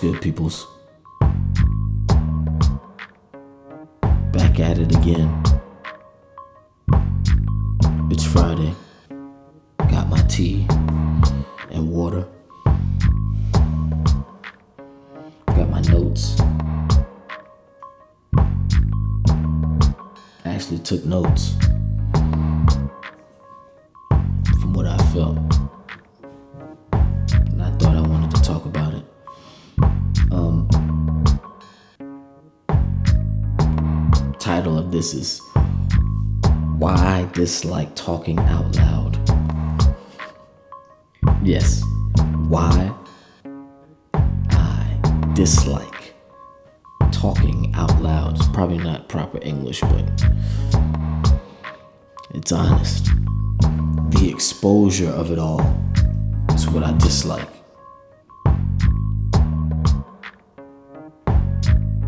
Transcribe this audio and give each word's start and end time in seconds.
good, 0.00 0.22
peoples? 0.22 0.66
Back 4.32 4.58
at 4.58 4.78
it 4.78 4.96
again. 4.96 5.42
It's 8.10 8.24
Friday. 8.24 8.74
Got 9.90 10.08
my 10.08 10.22
tea 10.22 10.66
and 11.70 11.90
water. 11.90 12.26
Got 15.48 15.68
my 15.68 15.82
notes. 15.82 16.40
Actually 20.46 20.78
took 20.78 21.04
notes 21.04 21.56
from 24.60 24.72
what 24.72 24.86
I 24.86 24.96
felt. 25.12 25.49
This 34.90 35.14
is 35.14 35.40
Why 36.78 36.94
I 36.94 37.28
Dislike 37.32 37.94
Talking 37.94 38.38
Out 38.40 38.76
Loud. 38.76 39.18
Yes, 41.44 41.82
why 42.48 42.92
I 44.50 45.00
dislike 45.34 46.14
talking 47.12 47.72
out 47.74 48.02
loud. 48.02 48.36
It's 48.36 48.48
probably 48.48 48.78
not 48.78 49.08
proper 49.08 49.38
English, 49.42 49.80
but 49.80 50.24
it's 52.34 52.50
honest. 52.50 53.06
The 54.10 54.28
exposure 54.28 55.10
of 55.10 55.30
it 55.30 55.38
all 55.38 55.62
is 56.52 56.68
what 56.68 56.82
I 56.82 56.92
dislike. 56.98 57.48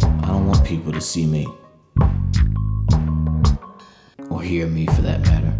I 0.00 0.26
don't 0.26 0.46
want 0.48 0.64
people 0.64 0.92
to 0.92 1.00
see 1.00 1.24
me 1.24 1.46
hear 4.44 4.66
me 4.66 4.86
for 4.86 5.00
that 5.02 5.20
matter. 5.22 5.52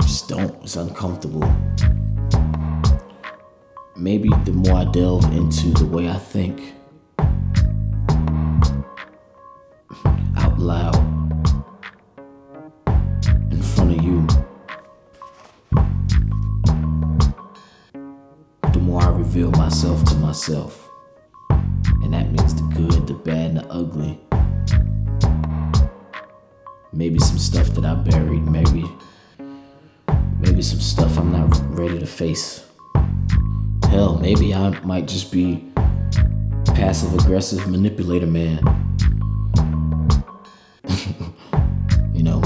Just 0.00 0.28
don't. 0.28 0.62
It's 0.62 0.76
uncomfortable. 0.76 1.48
Maybe 3.96 4.28
the 4.44 4.52
more 4.52 4.78
I 4.78 4.84
delve 4.86 5.24
into 5.32 5.70
the 5.70 5.86
way 5.86 6.08
I 6.08 6.18
think 6.18 6.74
out 10.36 10.58
loud 10.58 10.96
in 13.52 13.62
front 13.62 13.98
of 13.98 14.04
you, 14.04 14.26
the 18.72 18.80
more 18.80 19.02
I 19.02 19.10
reveal 19.10 19.52
myself 19.52 20.04
to 20.06 20.14
myself. 20.16 20.89
Maybe 27.00 27.18
some 27.18 27.38
stuff 27.38 27.68
that 27.68 27.86
I 27.86 27.94
buried, 27.94 28.46
maybe 28.46 28.84
maybe 30.38 30.60
some 30.60 30.80
stuff 30.80 31.16
I'm 31.16 31.32
not 31.32 31.48
ready 31.74 31.98
to 31.98 32.04
face. 32.04 32.66
Hell, 33.88 34.18
maybe 34.18 34.52
I 34.52 34.78
might 34.80 35.08
just 35.08 35.32
be 35.32 35.64
passive 36.66 37.14
aggressive 37.14 37.66
manipulator 37.68 38.26
man. 38.26 38.58
you 42.12 42.22
know. 42.22 42.40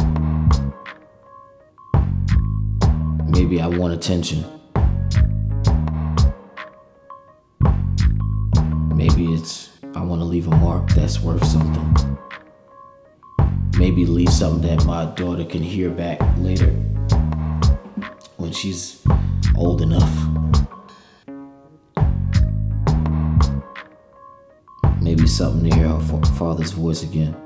Maybe 3.27 3.61
I 3.61 3.67
want 3.67 3.93
attention. 3.93 4.45
Maybe 8.95 9.35
it's 9.35 9.71
I 9.97 10.03
want 10.05 10.21
to 10.21 10.25
leave 10.25 10.47
a 10.47 10.57
mark 10.59 10.91
that's 10.91 11.21
worth 11.21 11.45
something. 11.45 12.15
Maybe 13.85 14.07
leave 14.07 14.33
something 14.33 14.75
that 14.75 14.87
my 14.87 15.05
daughter 15.05 15.45
can 15.45 15.63
hear 15.63 15.91
back 15.91 16.19
later 16.39 16.71
when 18.39 18.51
she's 18.51 19.03
old 19.55 19.83
enough. 19.83 20.11
Maybe 25.03 25.27
something 25.27 25.69
to 25.69 25.77
hear 25.77 25.89
her 25.89 26.23
father's 26.39 26.71
voice 26.71 27.03
again. 27.03 27.37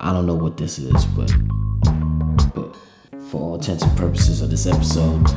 I 0.00 0.14
don't 0.14 0.24
know 0.24 0.36
what 0.36 0.56
this 0.56 0.78
is, 0.78 1.04
but 1.04 1.30
but 2.54 2.74
for 3.28 3.42
all 3.42 3.56
intents 3.56 3.82
and 3.82 3.94
purposes 3.94 4.40
of 4.40 4.48
this 4.48 4.66
episode, 4.66 5.28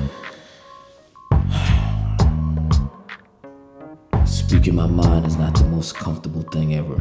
speaking 4.26 4.76
my 4.76 4.88
mind 4.88 5.26
is 5.26 5.36
not 5.36 5.56
the 5.56 5.66
most 5.66 5.94
comfortable 5.94 6.44
thing 6.44 6.76
ever. 6.76 6.98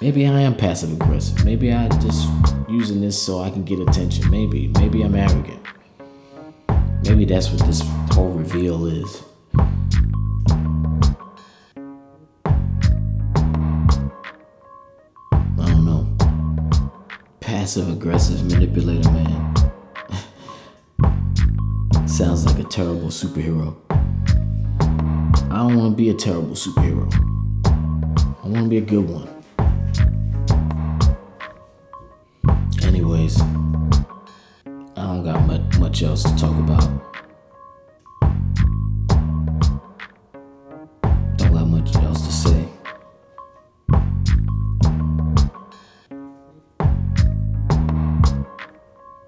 Maybe 0.00 0.28
I 0.28 0.40
am 0.42 0.54
passive 0.54 0.92
aggressive. 0.92 1.44
Maybe 1.44 1.72
I 1.72 1.88
just 1.88 2.28
using 2.68 3.00
this 3.00 3.20
so 3.20 3.40
I 3.40 3.50
can 3.50 3.64
get 3.64 3.80
attention. 3.80 4.30
Maybe, 4.30 4.68
maybe 4.78 5.02
I'm 5.02 5.16
arrogant. 5.16 5.60
Maybe 7.02 7.24
that's 7.24 7.50
what 7.50 7.66
this 7.66 7.82
whole 8.12 8.30
reveal 8.30 8.86
is. 8.86 9.24
I 9.56 9.66
don't 15.56 15.84
know. 15.84 16.16
Passive 17.40 17.88
aggressive 17.88 18.44
manipulator 18.44 19.10
man. 19.10 19.54
Sounds 22.06 22.46
like 22.46 22.60
a 22.64 22.68
terrible 22.68 23.08
superhero. 23.08 23.74
I 25.50 25.56
don't 25.56 25.76
want 25.76 25.90
to 25.92 25.96
be 25.96 26.10
a 26.10 26.14
terrible 26.14 26.54
superhero. 26.54 27.12
I 28.44 28.46
want 28.46 28.62
to 28.62 28.68
be 28.68 28.78
a 28.78 28.80
good 28.80 29.08
one. 29.10 29.37
Anyways, 33.28 33.40
I 34.96 35.02
don't 35.02 35.24
got 35.24 35.46
much, 35.46 35.78
much 35.78 36.02
else 36.02 36.22
to 36.22 36.34
talk 36.36 36.56
about. 36.56 36.88
Don't 41.36 41.52
got 41.52 41.66
much 41.66 41.94
else 41.96 42.26
to 42.26 42.32
say. 42.32 42.68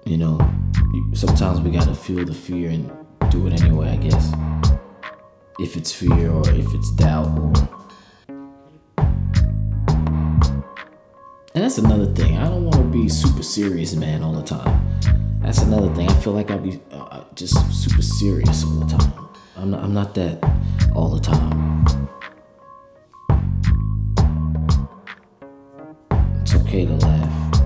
You 0.05 0.17
know, 0.17 0.39
sometimes 1.13 1.61
we 1.61 1.69
gotta 1.69 1.93
feel 1.93 2.25
the 2.25 2.33
fear 2.33 2.71
and 2.71 2.91
do 3.29 3.45
it 3.47 3.61
anyway, 3.61 3.89
I 3.89 3.97
guess. 3.97 4.33
If 5.59 5.77
it's 5.77 5.91
fear 5.91 6.31
or 6.31 6.49
if 6.49 6.73
it's 6.73 6.91
doubt 6.91 7.37
or. 7.37 7.53
And 11.53 11.65
that's 11.65 11.77
another 11.77 12.11
thing. 12.13 12.37
I 12.37 12.45
don't 12.45 12.63
want 12.63 12.70
be 12.91 13.07
super 13.07 13.41
serious, 13.41 13.95
man, 13.95 14.21
all 14.21 14.33
the 14.33 14.43
time. 14.43 14.99
That's 15.41 15.61
another 15.61 15.93
thing. 15.95 16.09
I 16.09 16.13
feel 16.15 16.33
like 16.33 16.51
I 16.51 16.57
be 16.57 16.79
uh, 16.91 17.23
just 17.35 17.55
super 17.71 18.01
serious 18.01 18.65
all 18.65 18.71
the 18.71 18.97
time. 18.97 19.29
I'm 19.55 19.71
not, 19.71 19.83
I'm 19.83 19.93
not 19.93 20.13
that 20.15 20.43
all 20.93 21.09
the 21.09 21.19
time. 21.19 21.97
It's 26.41 26.53
okay 26.55 26.85
to 26.85 26.95
laugh. 26.95 27.63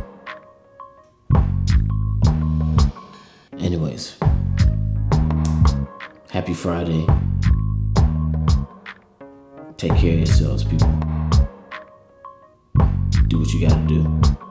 Anyways, 3.58 4.18
happy 6.30 6.54
Friday. 6.54 7.06
Take 9.78 9.96
care 9.96 10.14
of 10.14 10.20
yourselves, 10.20 10.64
people. 10.64 10.88
Do 13.28 13.40
what 13.40 13.52
you 13.54 13.68
gotta 13.68 13.86
do. 13.88 14.45